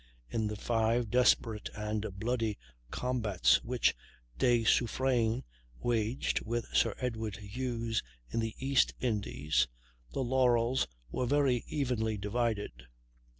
[0.31, 2.57] In the five desperate and bloody
[2.89, 3.93] combats which
[4.39, 5.43] De Suffrein
[5.77, 9.67] waged with Sir Edward Hughes in the East Indies,
[10.11, 12.87] the laurels were very evenly divided.